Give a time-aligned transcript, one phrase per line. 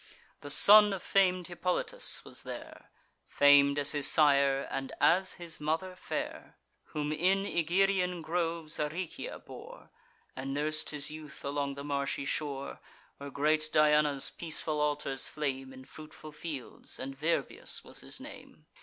[0.39, 2.89] The son of fam'd Hippolytus was there,
[3.27, 9.91] Fam'd as his sire, and, as his mother, fair; Whom in Egerian groves Aricia bore,
[10.35, 12.79] And nurs'd his youth along the marshy shore,
[13.17, 18.65] Where great Diana's peaceful altars flame, In fruitful fields; and Virbius was his name.